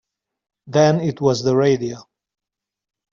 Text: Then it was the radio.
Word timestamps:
Then 0.65 0.99
it 1.01 1.21
was 1.21 1.43
the 1.43 1.55
radio. 1.55 1.97